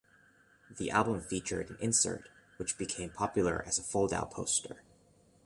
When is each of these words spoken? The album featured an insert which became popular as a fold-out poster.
The 0.75 0.89
album 0.89 1.21
featured 1.21 1.69
an 1.69 1.77
insert 1.79 2.27
which 2.57 2.75
became 2.79 3.11
popular 3.11 3.63
as 3.67 3.77
a 3.77 3.83
fold-out 3.83 4.31
poster. 4.31 4.81